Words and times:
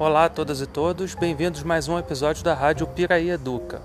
Olá 0.00 0.26
a 0.26 0.28
todas 0.28 0.60
e 0.60 0.66
todos, 0.66 1.16
bem-vindos 1.16 1.64
mais 1.64 1.88
um 1.88 1.98
episódio 1.98 2.44
da 2.44 2.54
Rádio 2.54 2.86
Piraí 2.86 3.30
Educa. 3.30 3.82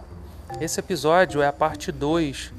Esse 0.62 0.80
episódio 0.80 1.42
é 1.42 1.48
a 1.48 1.52
parte 1.52 1.92
2 1.92 2.54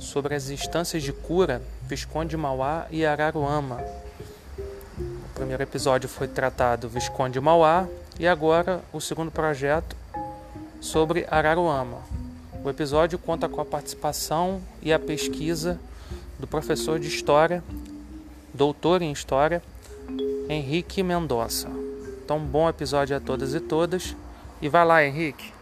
sobre 0.00 0.34
as 0.34 0.50
instâncias 0.50 1.04
de 1.04 1.12
cura 1.12 1.62
Visconde 1.82 2.36
Mauá 2.36 2.88
e 2.90 3.06
Araruama. 3.06 3.80
O 4.98 5.34
primeiro 5.36 5.62
episódio 5.62 6.08
foi 6.08 6.26
tratado 6.26 6.88
Visconde 6.88 7.40
Mauá 7.40 7.86
e 8.18 8.26
agora 8.26 8.82
o 8.92 9.00
segundo 9.00 9.30
projeto 9.30 9.94
sobre 10.80 11.28
Araruama. 11.30 11.98
O 12.64 12.68
episódio 12.68 13.20
conta 13.20 13.48
com 13.48 13.60
a 13.60 13.64
participação 13.64 14.60
e 14.82 14.92
a 14.92 14.98
pesquisa 14.98 15.78
do 16.40 16.46
professor 16.48 16.98
de 16.98 17.06
História, 17.06 17.62
doutor 18.52 19.00
em 19.00 19.12
História, 19.12 19.62
Henrique 20.48 21.04
Mendonça. 21.04 21.85
Então, 22.26 22.40
bom 22.40 22.68
episódio 22.68 23.16
a 23.16 23.20
todas 23.20 23.54
e 23.54 23.60
todas. 23.60 24.16
E 24.60 24.68
vai 24.68 24.84
lá, 24.84 25.04
Henrique. 25.04 25.52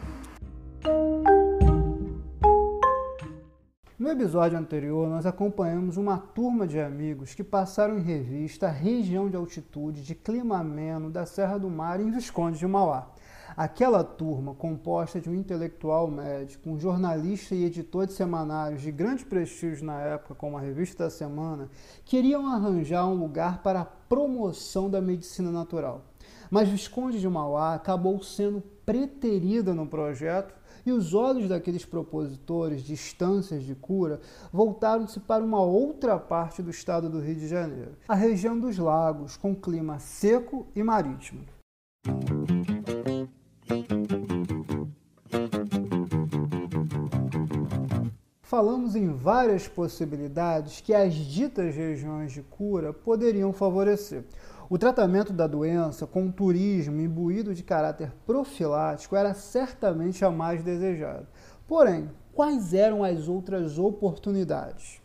No 3.99 4.09
episódio 4.09 4.57
anterior, 4.57 5.07
nós 5.07 5.27
acompanhamos 5.27 5.99
uma 5.99 6.17
turma 6.17 6.67
de 6.67 6.81
amigos 6.81 7.35
que 7.35 7.45
passaram 7.45 7.99
em 7.99 8.03
revista 8.03 8.69
a 8.69 8.71
região 8.71 9.29
de 9.29 9.37
altitude 9.37 10.03
de 10.03 10.15
clima 10.15 10.61
ameno 10.61 11.11
da 11.11 11.27
Serra 11.27 11.59
do 11.59 11.69
Mar 11.69 12.01
em 12.01 12.11
Visconde 12.11 12.59
de 12.59 12.67
Mauá. 12.67 13.11
Aquela 13.55 14.03
turma, 14.03 14.55
composta 14.55 15.21
de 15.21 15.29
um 15.29 15.35
intelectual 15.35 16.11
médico, 16.11 16.71
um 16.71 16.81
jornalista 16.81 17.55
e 17.55 17.67
editor 17.67 18.07
de 18.07 18.15
semanários 18.15 18.81
de 18.81 18.91
grande 18.91 19.23
prestígio 19.23 19.85
na 19.85 20.01
época, 20.01 20.35
como 20.35 20.57
a 20.57 20.63
Revista 20.63 21.05
da 21.05 21.11
Semana, 21.11 21.69
queriam 22.07 22.47
arranjar 22.47 23.07
um 23.07 23.15
lugar 23.15 23.63
para 23.63 23.83
a 23.83 23.85
promoção 23.85 24.89
da 24.89 25.03
medicina 25.03 25.51
natural. 25.51 26.14
Mas 26.51 26.69
Visconde 26.69 27.21
de 27.21 27.29
Mauá 27.29 27.75
acabou 27.75 28.23
sendo 28.23 28.63
preterida 28.85 29.75
no 29.75 29.87
projeto 29.87 30.55
e 30.85 30.93
os 30.93 31.15
olhos 31.15 31.49
daqueles 31.49 31.85
propositores 31.85 32.83
de 32.83 32.93
instâncias 32.93 33.63
de 33.63 33.75
cura 33.75 34.21
voltaram-se 34.53 35.19
para 35.21 35.43
uma 35.43 35.63
outra 35.63 36.19
parte 36.19 36.63
do 36.63 36.71
estado 36.71 37.09
do 37.09 37.21
Rio 37.21 37.37
de 37.37 37.49
Janeiro, 37.49 37.93
a 38.07 38.15
região 38.15 38.59
dos 38.59 38.77
lagos, 38.79 39.37
com 39.37 39.55
clima 39.55 39.99
seco 39.99 40.67
e 40.75 40.83
marítimo. 40.83 41.41
Falamos 48.43 48.95
em 48.95 49.09
várias 49.09 49.67
possibilidades 49.67 50.81
que 50.81 50.95
as 50.95 51.13
ditas 51.13 51.75
regiões 51.75 52.31
de 52.31 52.43
cura 52.43 52.93
poderiam 52.93 53.53
favorecer. 53.53 54.23
O 54.69 54.79
tratamento 54.79 55.33
da 55.33 55.47
doença 55.47 56.07
com 56.07 56.31
turismo 56.31 56.99
imbuído 56.99 57.55
de 57.55 57.63
caráter 57.63 58.13
profilático 58.27 59.15
era 59.15 59.35
certamente 59.35 60.25
a 60.25 60.31
mais 60.31 60.63
desejada. 60.63 61.29
Porém, 61.69 62.11
quais 62.33 62.73
eram 62.73 63.05
as 63.05 63.29
outras 63.29 63.79
oportunidades? 63.79 65.03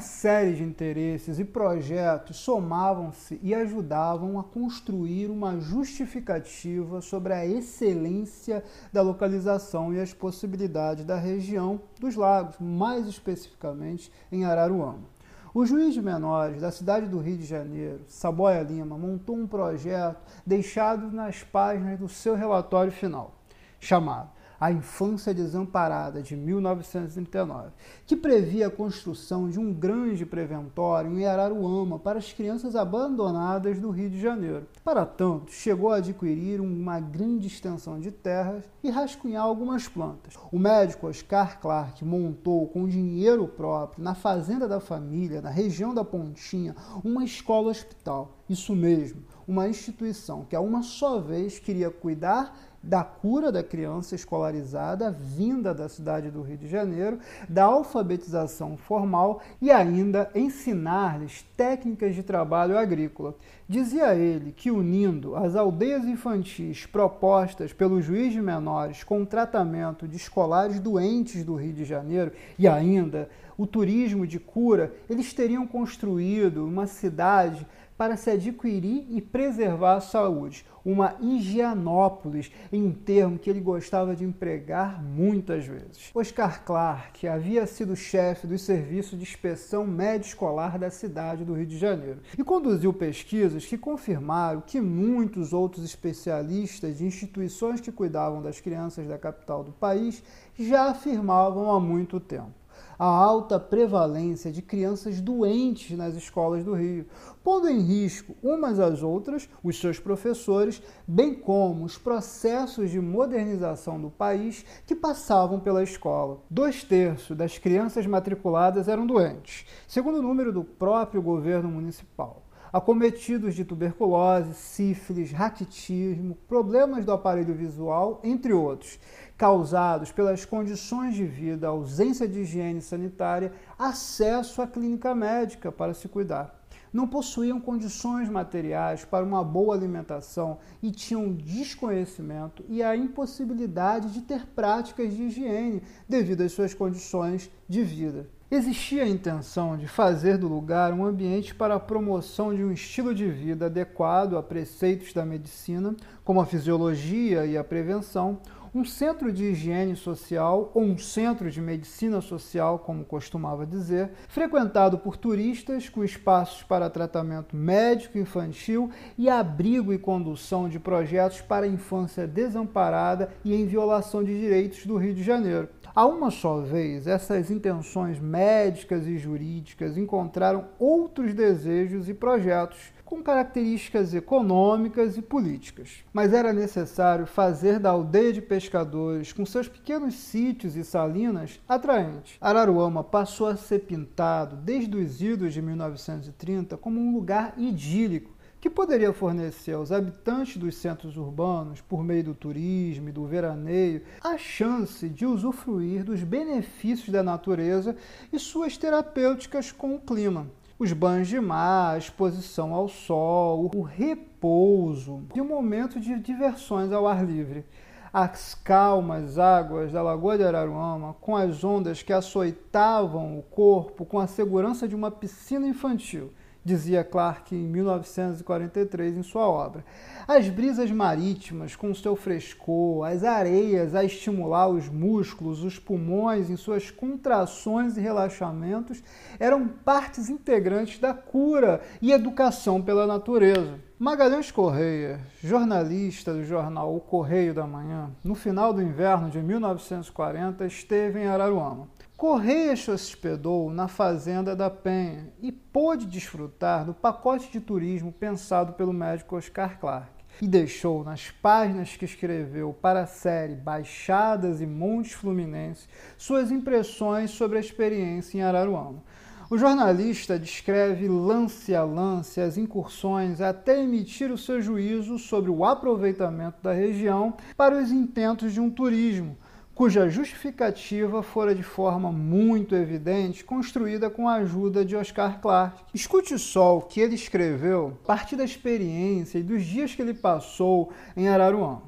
Uma 0.00 0.06
série 0.06 0.54
de 0.54 0.62
interesses 0.62 1.38
e 1.38 1.44
projetos 1.44 2.38
somavam-se 2.38 3.38
e 3.42 3.54
ajudavam 3.54 4.40
a 4.40 4.42
construir 4.42 5.26
uma 5.30 5.60
justificativa 5.60 7.02
sobre 7.02 7.34
a 7.34 7.44
excelência 7.44 8.64
da 8.90 9.02
localização 9.02 9.92
e 9.92 10.00
as 10.00 10.14
possibilidades 10.14 11.04
da 11.04 11.16
região 11.16 11.82
dos 12.00 12.16
lagos, 12.16 12.56
mais 12.58 13.06
especificamente 13.06 14.10
em 14.32 14.42
Araruama. 14.42 15.04
O 15.52 15.66
juiz 15.66 15.92
de 15.92 16.00
menores 16.00 16.62
da 16.62 16.72
cidade 16.72 17.06
do 17.06 17.18
Rio 17.18 17.36
de 17.36 17.44
Janeiro, 17.44 18.00
Saboia 18.08 18.62
Lima, 18.62 18.96
montou 18.96 19.36
um 19.36 19.46
projeto 19.46 20.22
deixado 20.46 21.12
nas 21.12 21.42
páginas 21.42 21.98
do 21.98 22.08
seu 22.08 22.34
relatório 22.34 22.90
final, 22.90 23.34
chamado 23.78 24.30
a 24.60 24.70
Infância 24.70 25.32
Desamparada, 25.32 26.22
de 26.22 26.36
1939, 26.36 27.70
que 28.06 28.14
previa 28.14 28.66
a 28.66 28.70
construção 28.70 29.48
de 29.48 29.58
um 29.58 29.72
grande 29.72 30.26
preventório 30.26 31.18
em 31.18 31.24
Araruama 31.24 31.98
para 31.98 32.18
as 32.18 32.30
crianças 32.30 32.76
abandonadas 32.76 33.80
do 33.80 33.88
Rio 33.90 34.10
de 34.10 34.20
Janeiro. 34.20 34.66
Para 34.84 35.06
tanto, 35.06 35.50
chegou 35.50 35.90
a 35.90 35.96
adquirir 35.96 36.60
uma 36.60 37.00
grande 37.00 37.46
extensão 37.46 37.98
de 37.98 38.10
terras 38.10 38.62
e 38.84 38.90
rascunhar 38.90 39.44
algumas 39.44 39.88
plantas. 39.88 40.34
O 40.52 40.58
médico 40.58 41.06
Oscar 41.06 41.58
Clark 41.58 42.04
montou 42.04 42.68
com 42.68 42.86
dinheiro 42.86 43.48
próprio, 43.48 44.04
na 44.04 44.14
fazenda 44.14 44.68
da 44.68 44.78
família, 44.78 45.40
na 45.40 45.50
região 45.50 45.94
da 45.94 46.04
Pontinha, 46.04 46.76
uma 47.02 47.24
escola-hospital. 47.24 48.36
Isso 48.48 48.74
mesmo, 48.74 49.22
uma 49.46 49.68
instituição 49.68 50.44
que 50.44 50.56
a 50.56 50.60
uma 50.60 50.82
só 50.82 51.18
vez 51.20 51.58
queria 51.58 51.90
cuidar 51.90 52.69
da 52.82 53.04
cura 53.04 53.52
da 53.52 53.62
criança 53.62 54.14
escolarizada 54.14 55.10
vinda 55.10 55.74
da 55.74 55.88
cidade 55.88 56.30
do 56.30 56.42
Rio 56.42 56.56
de 56.56 56.66
Janeiro, 56.66 57.18
da 57.48 57.64
alfabetização 57.64 58.76
formal 58.76 59.42
e 59.60 59.70
ainda 59.70 60.30
ensinar-lhes 60.34 61.44
técnicas 61.56 62.14
de 62.14 62.22
trabalho 62.22 62.78
agrícola. 62.78 63.34
Dizia 63.68 64.14
ele 64.14 64.52
que, 64.52 64.70
unindo 64.70 65.36
as 65.36 65.54
aldeias 65.54 66.04
infantis 66.04 66.86
propostas 66.86 67.72
pelo 67.72 68.00
juiz 68.00 68.32
de 68.32 68.40
menores 68.40 69.04
com 69.04 69.22
o 69.22 69.26
tratamento 69.26 70.08
de 70.08 70.16
escolares 70.16 70.80
doentes 70.80 71.44
do 71.44 71.54
Rio 71.54 71.72
de 71.72 71.84
Janeiro 71.84 72.32
e 72.58 72.66
ainda 72.66 73.28
o 73.56 73.66
turismo 73.66 74.26
de 74.26 74.40
cura, 74.40 74.94
eles 75.08 75.34
teriam 75.34 75.66
construído 75.66 76.64
uma 76.64 76.86
cidade 76.86 77.66
para 78.00 78.16
se 78.16 78.30
adquirir 78.30 79.04
e 79.10 79.20
preservar 79.20 79.96
a 79.96 80.00
saúde, 80.00 80.64
uma 80.82 81.16
Higienópolis, 81.20 82.50
em 82.72 82.82
um 82.82 82.92
termo 82.92 83.38
que 83.38 83.50
ele 83.50 83.60
gostava 83.60 84.16
de 84.16 84.24
empregar 84.24 85.02
muitas 85.02 85.66
vezes. 85.66 86.10
Oscar 86.14 86.64
Clark 86.64 87.28
havia 87.28 87.66
sido 87.66 87.94
chefe 87.94 88.46
dos 88.46 88.62
serviços 88.62 89.18
de 89.18 89.24
inspeção 89.24 89.86
médio-escolar 89.86 90.78
da 90.78 90.88
cidade 90.88 91.44
do 91.44 91.52
Rio 91.52 91.66
de 91.66 91.76
Janeiro 91.76 92.20
e 92.38 92.42
conduziu 92.42 92.90
pesquisas 92.90 93.66
que 93.66 93.76
confirmaram 93.76 94.62
que 94.66 94.80
muitos 94.80 95.52
outros 95.52 95.84
especialistas 95.84 96.96
de 96.96 97.04
instituições 97.04 97.82
que 97.82 97.92
cuidavam 97.92 98.40
das 98.40 98.62
crianças 98.62 99.06
da 99.06 99.18
capital 99.18 99.62
do 99.62 99.72
país 99.72 100.22
já 100.58 100.88
afirmavam 100.88 101.70
há 101.70 101.78
muito 101.78 102.18
tempo 102.18 102.59
a 103.00 103.06
alta 103.06 103.58
prevalência 103.58 104.52
de 104.52 104.60
crianças 104.60 105.22
doentes 105.22 105.96
nas 105.96 106.14
escolas 106.14 106.62
do 106.62 106.74
Rio, 106.74 107.06
pondo 107.42 107.66
em 107.66 107.80
risco 107.80 108.36
umas 108.42 108.78
às 108.78 109.02
outras, 109.02 109.48
os 109.64 109.80
seus 109.80 109.98
professores, 109.98 110.82
bem 111.08 111.34
como 111.34 111.86
os 111.86 111.96
processos 111.96 112.90
de 112.90 113.00
modernização 113.00 113.98
do 113.98 114.10
país 114.10 114.66
que 114.86 114.94
passavam 114.94 115.58
pela 115.58 115.82
escola. 115.82 116.42
Dois 116.50 116.84
terços 116.84 117.34
das 117.34 117.56
crianças 117.56 118.06
matriculadas 118.06 118.86
eram 118.86 119.06
doentes, 119.06 119.64
segundo 119.88 120.18
o 120.18 120.22
número 120.22 120.52
do 120.52 120.62
próprio 120.62 121.22
governo 121.22 121.70
municipal 121.70 122.42
acometidos 122.72 123.54
de 123.54 123.64
tuberculose, 123.64 124.54
sífilis, 124.54 125.32
raquitismo, 125.32 126.36
problemas 126.48 127.04
do 127.04 127.12
aparelho 127.12 127.54
visual, 127.54 128.20
entre 128.22 128.52
outros, 128.52 128.98
causados 129.36 130.12
pelas 130.12 130.44
condições 130.44 131.14
de 131.14 131.24
vida, 131.24 131.68
ausência 131.68 132.28
de 132.28 132.40
higiene 132.40 132.80
sanitária, 132.80 133.52
acesso 133.78 134.62
à 134.62 134.66
clínica 134.66 135.14
médica 135.14 135.72
para 135.72 135.94
se 135.94 136.08
cuidar. 136.08 136.58
Não 136.92 137.06
possuíam 137.06 137.60
condições 137.60 138.28
materiais 138.28 139.04
para 139.04 139.24
uma 139.24 139.44
boa 139.44 139.74
alimentação 139.74 140.58
e 140.82 140.90
tinham 140.90 141.32
desconhecimento 141.32 142.64
e 142.68 142.82
a 142.82 142.96
impossibilidade 142.96 144.12
de 144.12 144.22
ter 144.22 144.44
práticas 144.46 145.14
de 145.14 145.22
higiene 145.24 145.82
devido 146.08 146.42
às 146.42 146.52
suas 146.52 146.74
condições 146.74 147.48
de 147.68 147.82
vida. 147.84 148.28
Existia 148.52 149.04
a 149.04 149.08
intenção 149.08 149.76
de 149.76 149.86
fazer 149.86 150.36
do 150.36 150.48
lugar 150.48 150.92
um 150.92 151.04
ambiente 151.04 151.54
para 151.54 151.76
a 151.76 151.80
promoção 151.80 152.52
de 152.52 152.64
um 152.64 152.72
estilo 152.72 153.14
de 153.14 153.30
vida 153.30 153.66
adequado 153.66 154.36
a 154.36 154.42
preceitos 154.42 155.12
da 155.12 155.24
medicina, 155.24 155.94
como 156.24 156.40
a 156.40 156.46
fisiologia 156.46 157.46
e 157.46 157.56
a 157.56 157.62
prevenção, 157.62 158.40
um 158.74 158.84
centro 158.84 159.32
de 159.32 159.44
higiene 159.46 159.96
social 159.96 160.70
ou 160.74 160.82
um 160.82 160.96
centro 160.96 161.50
de 161.50 161.60
medicina 161.60 162.20
social, 162.20 162.78
como 162.78 163.04
costumava 163.04 163.66
dizer, 163.66 164.10
frequentado 164.28 164.98
por 164.98 165.16
turistas 165.16 165.88
com 165.88 166.04
espaços 166.04 166.62
para 166.62 166.90
tratamento 166.90 167.56
médico 167.56 168.18
infantil 168.18 168.90
e 169.18 169.28
abrigo 169.28 169.92
e 169.92 169.98
condução 169.98 170.68
de 170.68 170.78
projetos 170.78 171.40
para 171.40 171.66
a 171.66 171.68
infância 171.68 172.26
desamparada 172.26 173.30
e 173.44 173.54
em 173.54 173.66
violação 173.66 174.22
de 174.22 174.38
direitos 174.38 174.86
do 174.86 174.96
Rio 174.96 175.14
de 175.14 175.22
Janeiro. 175.22 175.68
A 175.92 176.06
uma 176.06 176.30
só 176.30 176.60
vez, 176.60 177.08
essas 177.08 177.50
intenções 177.50 178.20
médicas 178.20 179.08
e 179.08 179.18
jurídicas 179.18 179.98
encontraram 179.98 180.68
outros 180.78 181.34
desejos 181.34 182.08
e 182.08 182.14
projetos, 182.14 182.92
com 183.10 183.24
características 183.24 184.14
econômicas 184.14 185.16
e 185.18 185.20
políticas. 185.20 186.04
Mas 186.12 186.32
era 186.32 186.52
necessário 186.52 187.26
fazer 187.26 187.80
da 187.80 187.90
aldeia 187.90 188.32
de 188.32 188.40
pescadores, 188.40 189.32
com 189.32 189.44
seus 189.44 189.66
pequenos 189.66 190.14
sítios 190.14 190.76
e 190.76 190.84
salinas, 190.84 191.60
atraente. 191.68 192.38
Araruama 192.40 193.02
passou 193.02 193.48
a 193.48 193.56
ser 193.56 193.80
pintado, 193.80 194.54
desde 194.54 194.96
os 194.96 195.20
idos 195.20 195.52
de 195.52 195.60
1930, 195.60 196.76
como 196.76 197.00
um 197.00 197.12
lugar 197.12 197.52
idílico 197.56 198.30
que 198.60 198.70
poderia 198.70 199.12
fornecer 199.12 199.72
aos 199.72 199.90
habitantes 199.90 200.56
dos 200.56 200.76
centros 200.76 201.16
urbanos, 201.16 201.80
por 201.80 202.04
meio 202.04 202.22
do 202.22 202.34
turismo 202.34 203.08
e 203.08 203.12
do 203.12 203.26
veraneio, 203.26 204.02
a 204.22 204.38
chance 204.38 205.08
de 205.08 205.26
usufruir 205.26 206.04
dos 206.04 206.22
benefícios 206.22 207.08
da 207.08 207.24
natureza 207.24 207.96
e 208.32 208.38
suas 208.38 208.76
terapêuticas 208.76 209.72
com 209.72 209.96
o 209.96 210.00
clima 210.00 210.46
os 210.80 210.94
banhos 210.94 211.28
de 211.28 211.38
mar, 211.38 211.94
a 211.94 211.98
exposição 211.98 212.72
ao 212.72 212.88
sol, 212.88 213.70
o 213.74 213.82
repouso 213.82 215.22
e 215.34 215.40
um 215.40 215.44
momento 215.44 216.00
de 216.00 216.18
diversões 216.18 216.90
ao 216.90 217.06
ar 217.06 217.22
livre. 217.22 217.66
As 218.10 218.54
calmas 218.54 219.38
águas 219.38 219.92
da 219.92 220.00
Lagoa 220.00 220.38
de 220.38 220.42
Araruama, 220.42 221.14
com 221.20 221.36
as 221.36 221.62
ondas 221.62 222.02
que 222.02 222.14
açoitavam 222.14 223.38
o 223.38 223.42
corpo 223.42 224.06
com 224.06 224.18
a 224.18 224.26
segurança 224.26 224.88
de 224.88 224.96
uma 224.96 225.10
piscina 225.10 225.68
infantil, 225.68 226.32
dizia 226.64 227.02
Clark 227.02 227.54
em 227.54 227.66
1943 227.66 229.16
em 229.16 229.22
sua 229.22 229.48
obra. 229.48 229.84
As 230.28 230.48
brisas 230.48 230.90
marítimas, 230.90 231.74
com 231.74 231.94
seu 231.94 232.14
frescor, 232.14 233.06
as 233.06 233.24
areias 233.24 233.94
a 233.94 234.04
estimular 234.04 234.68
os 234.68 234.88
músculos, 234.88 235.64
os 235.64 235.78
pulmões 235.78 236.50
em 236.50 236.56
suas 236.56 236.90
contrações 236.90 237.96
e 237.96 238.00
relaxamentos, 238.00 239.02
eram 239.38 239.66
partes 239.66 240.28
integrantes 240.28 240.98
da 240.98 241.14
cura 241.14 241.80
e 242.00 242.12
educação 242.12 242.80
pela 242.82 243.06
natureza. 243.06 243.78
Magalhães 243.98 244.50
Correia, 244.50 245.20
jornalista 245.42 246.32
do 246.32 246.42
jornal 246.42 246.96
O 246.96 247.00
Correio 247.00 247.52
da 247.52 247.66
Manhã, 247.66 248.10
no 248.24 248.34
final 248.34 248.72
do 248.72 248.80
inverno 248.80 249.28
de 249.28 249.38
1940, 249.42 250.64
esteve 250.64 251.20
em 251.20 251.26
Araruama. 251.26 251.86
Correia 252.20 252.76
se 252.76 252.90
hospedou 252.90 253.72
na 253.72 253.88
Fazenda 253.88 254.54
da 254.54 254.68
Penha 254.68 255.32
e 255.40 255.50
pôde 255.50 256.04
desfrutar 256.04 256.84
do 256.84 256.92
pacote 256.92 257.50
de 257.50 257.58
turismo 257.60 258.12
pensado 258.12 258.74
pelo 258.74 258.92
médico 258.92 259.36
Oscar 259.36 259.80
Clark 259.80 260.10
e 260.42 260.46
deixou 260.46 261.02
nas 261.02 261.30
páginas 261.30 261.96
que 261.96 262.04
escreveu 262.04 262.74
para 262.74 263.04
a 263.04 263.06
série 263.06 263.54
Baixadas 263.54 264.60
e 264.60 264.66
Montes 264.66 265.12
Fluminenses 265.12 265.88
suas 266.18 266.50
impressões 266.50 267.30
sobre 267.30 267.56
a 267.56 267.60
experiência 267.62 268.36
em 268.36 268.42
Araruama. 268.42 269.02
O 269.48 269.56
jornalista 269.56 270.38
descreve 270.38 271.08
lance 271.08 271.74
a 271.74 271.82
lance 271.82 272.38
as 272.38 272.58
incursões 272.58 273.40
até 273.40 273.82
emitir 273.82 274.30
o 274.30 274.36
seu 274.36 274.60
juízo 274.60 275.18
sobre 275.18 275.50
o 275.50 275.64
aproveitamento 275.64 276.58
da 276.62 276.74
região 276.74 277.32
para 277.56 277.78
os 277.82 277.90
intentos 277.90 278.52
de 278.52 278.60
um 278.60 278.68
turismo 278.68 279.38
cuja 279.80 280.10
justificativa 280.10 281.22
fora 281.22 281.54
de 281.54 281.62
forma 281.62 282.12
muito 282.12 282.74
evidente 282.74 283.42
construída 283.42 284.10
com 284.10 284.28
a 284.28 284.34
ajuda 284.34 284.84
de 284.84 284.94
Oscar 284.94 285.40
Clarke. 285.40 285.82
Escute 285.94 286.38
só 286.38 286.76
o 286.76 286.82
que 286.82 287.00
ele 287.00 287.14
escreveu 287.14 287.96
a 288.04 288.06
partir 288.06 288.36
da 288.36 288.44
experiência 288.44 289.38
e 289.38 289.42
dos 289.42 289.64
dias 289.64 289.94
que 289.94 290.02
ele 290.02 290.12
passou 290.12 290.92
em 291.16 291.28
Araruama. 291.28 291.80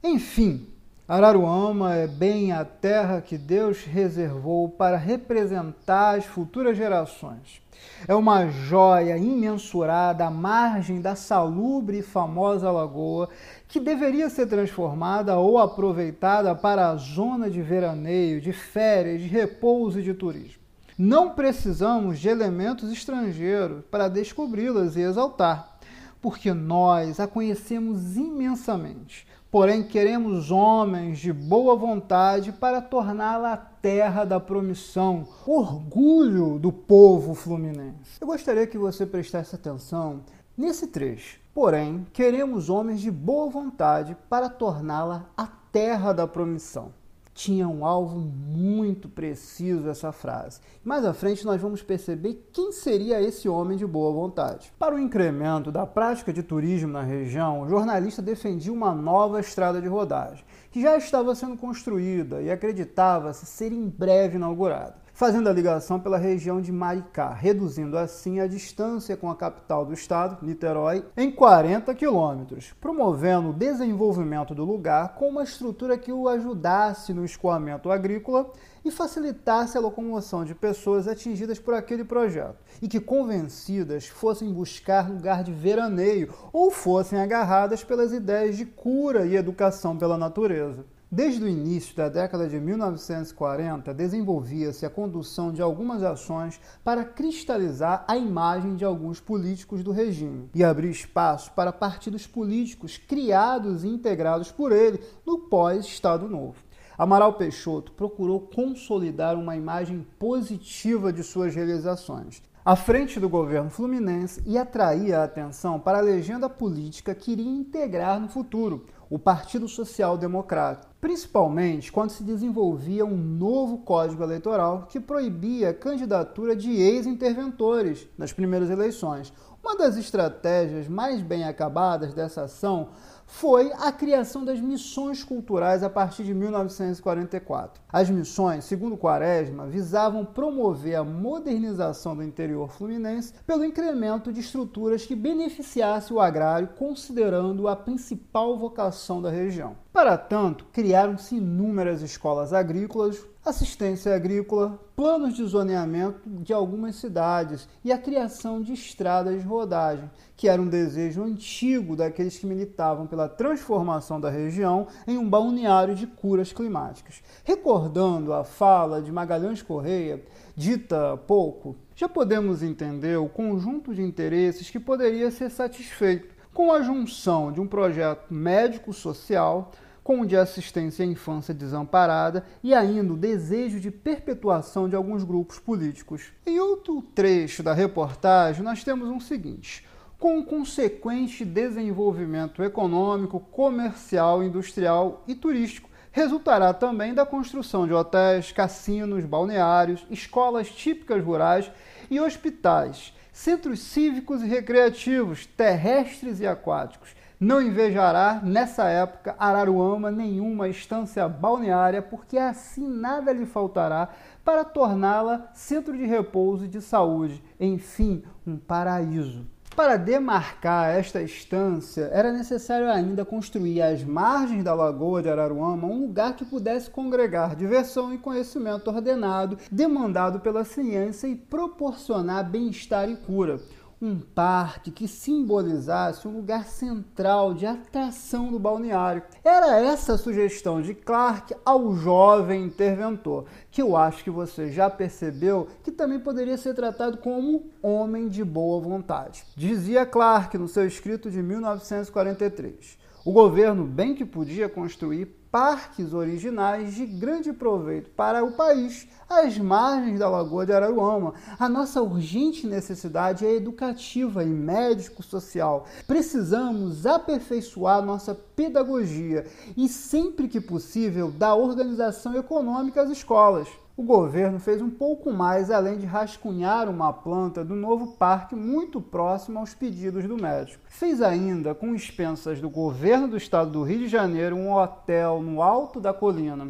Enfim, 0.00 0.68
Araruama 1.08 1.94
é 1.94 2.06
bem 2.06 2.52
a 2.52 2.66
terra 2.66 3.22
que 3.22 3.38
Deus 3.38 3.82
reservou 3.82 4.68
para 4.68 4.98
representar 4.98 6.18
as 6.18 6.26
futuras 6.26 6.76
gerações. 6.76 7.62
É 8.06 8.14
uma 8.14 8.46
joia 8.50 9.16
imensurada 9.16 10.26
à 10.26 10.30
margem 10.30 11.00
da 11.00 11.14
salubre 11.14 12.00
e 12.00 12.02
famosa 12.02 12.70
lagoa 12.70 13.30
que 13.66 13.80
deveria 13.80 14.28
ser 14.28 14.48
transformada 14.48 15.38
ou 15.38 15.56
aproveitada 15.56 16.54
para 16.54 16.90
a 16.90 16.96
zona 16.96 17.48
de 17.48 17.62
veraneio, 17.62 18.38
de 18.38 18.52
férias, 18.52 19.22
de 19.22 19.28
repouso 19.28 20.00
e 20.00 20.02
de 20.02 20.12
turismo. 20.12 20.60
Não 20.98 21.30
precisamos 21.30 22.18
de 22.18 22.28
elementos 22.28 22.92
estrangeiros 22.92 23.82
para 23.90 24.08
descobri-las 24.08 24.94
e 24.94 25.00
exaltar, 25.00 25.78
porque 26.20 26.52
nós 26.52 27.18
a 27.18 27.26
conhecemos 27.26 28.14
imensamente. 28.14 29.26
Porém, 29.50 29.82
queremos 29.82 30.50
homens 30.50 31.18
de 31.20 31.32
boa 31.32 31.74
vontade 31.74 32.52
para 32.52 32.82
torná-la 32.82 33.54
a 33.54 33.56
terra 33.56 34.26
da 34.26 34.38
promissão, 34.38 35.26
orgulho 35.46 36.58
do 36.58 36.70
povo 36.70 37.34
fluminense. 37.34 38.18
Eu 38.20 38.26
gostaria 38.26 38.66
que 38.66 38.76
você 38.76 39.06
prestasse 39.06 39.54
atenção 39.54 40.20
nesse 40.54 40.88
trecho. 40.88 41.40
Porém, 41.54 42.06
queremos 42.12 42.68
homens 42.68 43.00
de 43.00 43.10
boa 43.10 43.48
vontade 43.48 44.14
para 44.28 44.50
torná-la 44.50 45.24
a 45.34 45.46
terra 45.72 46.12
da 46.12 46.26
promissão. 46.26 46.92
Tinha 47.38 47.68
um 47.68 47.86
alvo 47.86 48.18
muito 48.18 49.08
preciso 49.08 49.88
essa 49.88 50.10
frase. 50.10 50.58
Mais 50.82 51.04
à 51.04 51.14
frente 51.14 51.46
nós 51.46 51.60
vamos 51.60 51.80
perceber 51.80 52.48
quem 52.52 52.72
seria 52.72 53.22
esse 53.22 53.48
homem 53.48 53.78
de 53.78 53.86
boa 53.86 54.12
vontade. 54.12 54.72
Para 54.76 54.96
o 54.96 54.98
incremento 54.98 55.70
da 55.70 55.86
prática 55.86 56.32
de 56.32 56.42
turismo 56.42 56.90
na 56.90 57.02
região, 57.02 57.60
o 57.60 57.68
jornalista 57.68 58.20
defendia 58.20 58.72
uma 58.72 58.92
nova 58.92 59.38
estrada 59.38 59.80
de 59.80 59.86
rodagem, 59.86 60.44
que 60.72 60.82
já 60.82 60.96
estava 60.96 61.32
sendo 61.36 61.56
construída 61.56 62.42
e 62.42 62.50
acreditava-se 62.50 63.46
ser 63.46 63.72
em 63.72 63.88
breve 63.88 64.34
inaugurada 64.34 65.07
fazendo 65.18 65.48
a 65.48 65.52
ligação 65.52 65.98
pela 65.98 66.16
região 66.16 66.60
de 66.60 66.70
Maricá, 66.70 67.34
reduzindo 67.34 67.98
assim 67.98 68.38
a 68.38 68.46
distância 68.46 69.16
com 69.16 69.28
a 69.28 69.34
capital 69.34 69.84
do 69.84 69.92
estado, 69.92 70.46
Niterói, 70.46 71.04
em 71.16 71.28
40 71.28 71.92
quilômetros, 71.96 72.72
promovendo 72.80 73.50
o 73.50 73.52
desenvolvimento 73.52 74.54
do 74.54 74.64
lugar 74.64 75.16
com 75.16 75.28
uma 75.28 75.42
estrutura 75.42 75.98
que 75.98 76.12
o 76.12 76.28
ajudasse 76.28 77.12
no 77.12 77.24
escoamento 77.24 77.90
agrícola 77.90 78.52
e 78.84 78.92
facilitasse 78.92 79.76
a 79.76 79.80
locomoção 79.80 80.44
de 80.44 80.54
pessoas 80.54 81.08
atingidas 81.08 81.58
por 81.58 81.74
aquele 81.74 82.04
projeto 82.04 82.62
e 82.80 82.86
que, 82.86 83.00
convencidas, 83.00 84.06
fossem 84.06 84.52
buscar 84.52 85.10
lugar 85.10 85.42
de 85.42 85.50
veraneio 85.50 86.32
ou 86.52 86.70
fossem 86.70 87.20
agarradas 87.20 87.82
pelas 87.82 88.12
ideias 88.12 88.56
de 88.56 88.64
cura 88.64 89.26
e 89.26 89.34
educação 89.34 89.98
pela 89.98 90.16
natureza. 90.16 90.86
Desde 91.10 91.42
o 91.42 91.48
início 91.48 91.96
da 91.96 92.10
década 92.10 92.46
de 92.46 92.60
1940, 92.60 93.94
desenvolvia-se 93.94 94.84
a 94.84 94.90
condução 94.90 95.50
de 95.50 95.62
algumas 95.62 96.02
ações 96.02 96.60
para 96.84 97.02
cristalizar 97.02 98.04
a 98.06 98.18
imagem 98.18 98.76
de 98.76 98.84
alguns 98.84 99.18
políticos 99.18 99.82
do 99.82 99.90
regime 99.90 100.50
e 100.54 100.62
abrir 100.62 100.90
espaço 100.90 101.50
para 101.52 101.72
partidos 101.72 102.26
políticos 102.26 102.98
criados 102.98 103.84
e 103.84 103.88
integrados 103.88 104.52
por 104.52 104.70
ele 104.70 105.00
no 105.24 105.38
pós-Estado 105.38 106.28
Novo. 106.28 106.56
Amaral 106.98 107.32
Peixoto 107.32 107.92
procurou 107.92 108.40
consolidar 108.40 109.34
uma 109.34 109.56
imagem 109.56 110.06
positiva 110.18 111.10
de 111.10 111.22
suas 111.22 111.54
realizações 111.54 112.42
à 112.68 112.76
frente 112.76 113.18
do 113.18 113.30
governo 113.30 113.70
fluminense 113.70 114.42
e 114.44 114.58
atrair 114.58 115.14
a 115.14 115.24
atenção 115.24 115.80
para 115.80 115.96
a 115.96 116.02
legenda 116.02 116.50
política 116.50 117.14
que 117.14 117.32
iria 117.32 117.50
integrar 117.50 118.20
no 118.20 118.28
futuro 118.28 118.84
o 119.08 119.18
Partido 119.18 119.66
Social 119.66 120.18
Democrata, 120.18 120.86
principalmente 121.00 121.90
quando 121.90 122.10
se 122.10 122.22
desenvolvia 122.22 123.06
um 123.06 123.16
novo 123.16 123.78
código 123.78 124.22
eleitoral 124.22 124.86
que 124.86 125.00
proibia 125.00 125.70
a 125.70 125.74
candidatura 125.74 126.54
de 126.54 126.70
ex-interventores 126.70 128.06
nas 128.18 128.34
primeiras 128.34 128.68
eleições. 128.68 129.32
Uma 129.64 129.74
das 129.74 129.96
estratégias 129.96 130.88
mais 130.88 131.22
bem 131.22 131.44
acabadas 131.44 132.12
dessa 132.12 132.42
ação 132.42 132.90
foi 133.28 133.70
a 133.74 133.92
criação 133.92 134.42
das 134.42 134.58
missões 134.58 135.22
culturais 135.22 135.82
a 135.82 135.90
partir 135.90 136.24
de 136.24 136.34
1944. 136.34 137.80
As 137.92 138.08
missões, 138.08 138.64
segundo 138.64 138.96
Quaresma, 138.96 139.66
visavam 139.66 140.24
promover 140.24 140.96
a 140.96 141.04
modernização 141.04 142.16
do 142.16 142.22
interior 142.24 142.70
fluminense 142.70 143.34
pelo 143.46 143.64
incremento 143.64 144.32
de 144.32 144.40
estruturas 144.40 145.04
que 145.04 145.14
beneficiasse 145.14 146.12
o 146.12 146.20
agrário, 146.20 146.70
considerando 146.78 147.68
a 147.68 147.76
principal 147.76 148.56
vocação 148.56 149.20
da 149.20 149.30
região. 149.30 149.76
Para 149.92 150.16
tanto, 150.16 150.64
criaram-se 150.72 151.36
inúmeras 151.36 152.02
escolas 152.02 152.52
agrícolas, 152.52 153.24
assistência 153.48 154.14
agrícola, 154.14 154.78
planos 154.94 155.34
de 155.34 155.44
zoneamento 155.44 156.28
de 156.28 156.52
algumas 156.52 156.96
cidades 156.96 157.68
e 157.84 157.90
a 157.90 157.98
criação 157.98 158.60
de 158.60 158.72
estradas 158.72 159.40
de 159.40 159.46
rodagem, 159.46 160.10
que 160.36 160.48
era 160.48 160.60
um 160.60 160.68
desejo 160.68 161.22
antigo 161.22 161.96
daqueles 161.96 162.38
que 162.38 162.46
militavam 162.46 163.06
pela 163.06 163.28
transformação 163.28 164.20
da 164.20 164.30
região 164.30 164.86
em 165.06 165.16
um 165.16 165.28
balneário 165.28 165.94
de 165.94 166.06
curas 166.06 166.52
climáticas. 166.52 167.22
Recordando 167.44 168.32
a 168.32 168.44
fala 168.44 169.00
de 169.00 169.10
Magalhães 169.10 169.62
Correia, 169.62 170.22
dita 170.54 171.12
há 171.12 171.16
pouco, 171.16 171.76
já 171.94 172.08
podemos 172.08 172.62
entender 172.62 173.16
o 173.18 173.28
conjunto 173.28 173.94
de 173.94 174.02
interesses 174.02 174.70
que 174.70 174.78
poderia 174.78 175.30
ser 175.30 175.50
satisfeito 175.50 176.36
com 176.52 176.72
a 176.72 176.82
junção 176.82 177.52
de 177.52 177.60
um 177.60 177.66
projeto 177.66 178.32
médico-social 178.34 179.70
com 180.08 180.22
o 180.22 180.26
de 180.26 180.38
assistência 180.38 181.04
à 181.04 181.06
infância 181.06 181.52
desamparada 181.52 182.42
e 182.62 182.72
ainda 182.72 183.12
o 183.12 183.16
desejo 183.16 183.78
de 183.78 183.90
perpetuação 183.90 184.88
de 184.88 184.96
alguns 184.96 185.22
grupos 185.22 185.58
políticos. 185.58 186.32
Em 186.46 186.58
outro 186.58 187.02
trecho 187.14 187.62
da 187.62 187.74
reportagem, 187.74 188.62
nós 188.62 188.82
temos 188.82 189.06
um 189.10 189.20
seguinte: 189.20 189.86
com 190.18 190.38
um 190.38 190.42
consequente 190.42 191.44
desenvolvimento 191.44 192.64
econômico, 192.64 193.38
comercial, 193.38 194.42
industrial 194.42 195.24
e 195.28 195.34
turístico. 195.34 195.90
Resultará 196.10 196.72
também 196.72 197.12
da 197.12 197.26
construção 197.26 197.86
de 197.86 197.92
hotéis, 197.92 198.50
cassinos, 198.50 199.26
balneários, 199.26 200.06
escolas 200.10 200.70
típicas 200.70 201.22
rurais 201.22 201.70
e 202.10 202.18
hospitais, 202.18 203.12
centros 203.30 203.80
cívicos 203.80 204.40
e 204.40 204.46
recreativos, 204.46 205.44
terrestres 205.44 206.40
e 206.40 206.46
aquáticos. 206.46 207.17
Não 207.40 207.62
invejará, 207.62 208.40
nessa 208.42 208.88
época, 208.88 209.36
Araruama 209.38 210.10
nenhuma 210.10 210.68
estância 210.68 211.28
balneária, 211.28 212.02
porque 212.02 212.36
assim 212.36 212.84
nada 212.88 213.32
lhe 213.32 213.46
faltará 213.46 214.08
para 214.44 214.64
torná-la 214.64 215.48
centro 215.54 215.96
de 215.96 216.04
repouso 216.04 216.64
e 216.64 216.68
de 216.68 216.80
saúde, 216.80 217.40
enfim, 217.60 218.24
um 218.44 218.56
paraíso. 218.56 219.46
Para 219.76 219.96
demarcar 219.96 220.90
esta 220.90 221.22
estância, 221.22 222.10
era 222.12 222.32
necessário 222.32 222.90
ainda 222.90 223.24
construir 223.24 223.82
às 223.82 224.02
margens 224.02 224.64
da 224.64 224.74
lagoa 224.74 225.22
de 225.22 225.30
Araruama 225.30 225.86
um 225.86 226.06
lugar 226.06 226.34
que 226.34 226.44
pudesse 226.44 226.90
congregar 226.90 227.54
diversão 227.54 228.12
e 228.12 228.18
conhecimento 228.18 228.88
ordenado, 228.88 229.56
demandado 229.70 230.40
pela 230.40 230.64
ciência 230.64 231.28
e 231.28 231.36
proporcionar 231.36 232.50
bem-estar 232.50 233.08
e 233.08 233.14
cura 233.14 233.60
um 234.00 234.20
parque 234.20 234.90
que 234.90 235.08
simbolizasse 235.08 236.26
um 236.28 236.36
lugar 236.36 236.64
central 236.66 237.52
de 237.52 237.66
atração 237.66 238.50
do 238.50 238.58
balneário. 238.58 239.22
Era 239.42 239.80
essa 239.80 240.14
a 240.14 240.18
sugestão 240.18 240.80
de 240.80 240.94
Clark 240.94 241.54
ao 241.64 241.94
jovem 241.96 242.64
interventor, 242.64 243.46
que 243.70 243.82
eu 243.82 243.96
acho 243.96 244.22
que 244.22 244.30
você 244.30 244.70
já 244.70 244.88
percebeu 244.88 245.68
que 245.82 245.90
também 245.90 246.20
poderia 246.20 246.56
ser 246.56 246.74
tratado 246.74 247.18
como 247.18 247.70
homem 247.82 248.28
de 248.28 248.44
boa 248.44 248.80
vontade. 248.80 249.44
Dizia 249.56 250.06
Clark 250.06 250.56
no 250.56 250.68
seu 250.68 250.86
escrito 250.86 251.30
de 251.30 251.42
1943. 251.42 252.98
O 253.24 253.32
governo 253.32 253.84
bem 253.84 254.14
que 254.14 254.24
podia 254.24 254.68
construir 254.68 255.37
parques 255.50 256.12
originais 256.12 256.94
de 256.94 257.06
grande 257.06 257.52
proveito 257.52 258.10
para 258.10 258.44
o 258.44 258.52
país, 258.52 259.08
às 259.28 259.58
margens 259.58 260.18
da 260.18 260.28
Lagoa 260.28 260.66
de 260.66 260.72
Araruama. 260.72 261.34
A 261.58 261.68
nossa 261.68 262.02
urgente 262.02 262.66
necessidade 262.66 263.46
é 263.46 263.54
educativa 263.54 264.44
e 264.44 264.48
médico-social. 264.48 265.86
Precisamos 266.06 267.06
aperfeiçoar 267.06 268.02
nossa 268.02 268.34
pedagogia 268.34 269.46
e, 269.76 269.88
sempre 269.88 270.48
que 270.48 270.60
possível, 270.60 271.30
dar 271.30 271.54
organização 271.54 272.34
econômica 272.34 273.02
às 273.02 273.10
escolas 273.10 273.68
o 273.98 274.02
governo 274.04 274.60
fez 274.60 274.80
um 274.80 274.88
pouco 274.88 275.32
mais 275.32 275.72
além 275.72 275.98
de 275.98 276.06
rascunhar 276.06 276.88
uma 276.88 277.12
planta 277.12 277.64
do 277.64 277.74
novo 277.74 278.12
parque 278.12 278.54
muito 278.54 279.00
próximo 279.00 279.58
aos 279.58 279.74
pedidos 279.74 280.24
do 280.24 280.40
médico. 280.40 280.84
Fez 280.88 281.20
ainda, 281.20 281.74
com 281.74 281.92
expensas 281.92 282.60
do 282.60 282.70
governo 282.70 283.26
do 283.26 283.36
estado 283.36 283.72
do 283.72 283.82
Rio 283.82 283.98
de 283.98 284.06
Janeiro, 284.06 284.54
um 284.54 284.72
hotel 284.72 285.42
no 285.42 285.60
alto 285.60 286.00
da 286.00 286.14
colina. 286.14 286.68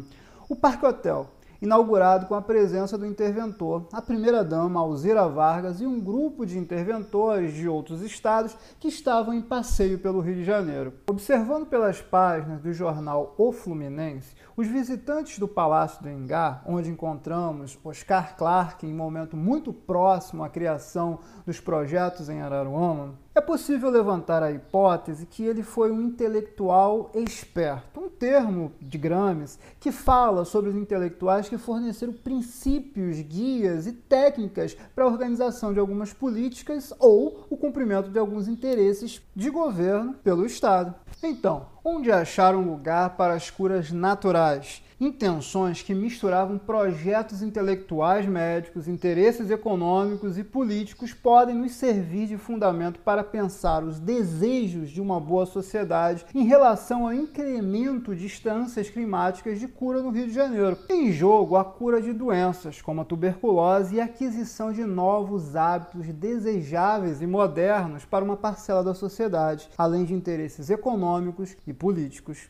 O 0.49 0.55
Parque 0.55 0.83
Hotel 0.83 1.29
inaugurado 1.61 2.25
com 2.25 2.35
a 2.35 2.41
presença 2.41 2.97
do 2.97 3.05
interventor, 3.05 3.87
a 3.91 4.01
primeira-dama 4.01 4.79
Alzira 4.79 5.27
Vargas 5.27 5.81
e 5.81 5.85
um 5.85 5.99
grupo 5.99 6.45
de 6.45 6.57
interventores 6.57 7.53
de 7.53 7.67
outros 7.67 8.01
estados 8.01 8.55
que 8.79 8.87
estavam 8.87 9.33
em 9.33 9.41
passeio 9.41 9.99
pelo 9.99 10.21
Rio 10.21 10.35
de 10.35 10.43
Janeiro. 10.43 10.93
Observando 11.09 11.65
pelas 11.65 12.01
páginas 12.01 12.61
do 12.61 12.71
jornal 12.73 13.35
O 13.37 13.51
Fluminense, 13.51 14.35
os 14.55 14.67
visitantes 14.67 15.39
do 15.39 15.47
Palácio 15.47 16.03
do 16.03 16.09
Engar, 16.09 16.63
onde 16.65 16.89
encontramos 16.89 17.77
Oscar 17.83 18.35
Clarke 18.35 18.85
em 18.85 18.93
momento 18.93 19.37
muito 19.37 19.71
próximo 19.71 20.43
à 20.43 20.49
criação 20.49 21.19
dos 21.45 21.59
projetos 21.59 22.29
em 22.29 22.41
Araruama, 22.41 23.15
possível 23.49 23.89
levantar 23.89 24.43
a 24.43 24.51
hipótese 24.51 25.25
que 25.25 25.43
ele 25.43 25.63
foi 25.63 25.91
um 25.91 26.03
intelectual 26.03 27.09
esperto, 27.15 27.99
um 27.99 28.07
termo 28.07 28.71
de 28.79 28.95
Gramsci 28.95 29.57
que 29.79 29.91
fala 29.91 30.45
sobre 30.45 30.69
os 30.69 30.75
intelectuais 30.75 31.49
que 31.49 31.57
forneceram 31.57 32.13
princípios, 32.13 33.19
guias 33.21 33.87
e 33.87 33.91
técnicas 33.91 34.77
para 34.93 35.03
a 35.03 35.07
organização 35.07 35.73
de 35.73 35.79
algumas 35.79 36.13
políticas 36.13 36.93
ou 36.99 37.47
o 37.49 37.57
cumprimento 37.57 38.11
de 38.11 38.19
alguns 38.19 38.47
interesses 38.47 39.19
de 39.35 39.49
governo 39.49 40.13
pelo 40.23 40.45
Estado. 40.45 40.93
Então, 41.23 41.65
onde 41.83 42.11
achar 42.11 42.55
um 42.55 42.69
lugar 42.69 43.17
para 43.17 43.33
as 43.33 43.49
curas 43.49 43.91
naturais? 43.91 44.83
Intenções 44.99 45.81
que 45.81 45.95
misturavam 45.95 46.57
projetos 46.57 47.41
intelectuais 47.41 48.25
médicos, 48.25 48.87
interesses 48.87 49.49
econômicos 49.49 50.37
e 50.37 50.43
políticos 50.43 51.13
podem 51.13 51.55
nos 51.55 51.71
servir 51.73 52.27
de 52.27 52.37
fundamento 52.37 52.99
para 52.99 53.23
pensar 53.23 53.83
os 53.83 53.99
desejos 53.99 54.89
de 54.89 54.99
uma 54.99 55.19
boa 55.19 55.45
sociedade 55.45 56.25
em 56.35 56.43
relação 56.43 57.05
ao 57.05 57.13
incremento 57.13 58.15
de 58.15 58.25
instâncias 58.25 58.89
climáticas 58.89 59.59
de 59.59 59.67
cura 59.67 60.01
no 60.01 60.09
Rio 60.09 60.27
de 60.27 60.33
Janeiro. 60.33 60.77
Em 60.89 61.11
jogo, 61.11 61.55
a 61.55 61.63
cura 61.63 62.01
de 62.01 62.11
doenças 62.11 62.81
como 62.81 63.01
a 63.01 63.05
tuberculose 63.05 63.95
e 63.95 64.01
a 64.01 64.05
aquisição 64.05 64.73
de 64.73 64.83
novos 64.83 65.55
hábitos 65.55 66.07
desejáveis 66.07 67.21
e 67.21 67.27
modernos 67.27 68.03
para 68.03 68.25
uma 68.25 68.35
parcela 68.35 68.83
da 68.83 68.93
sociedade, 68.93 69.69
além 69.77 70.03
de 70.03 70.13
interesses 70.13 70.69
econômicos 70.69 71.55
e 71.65 71.73
políticos. 71.73 72.49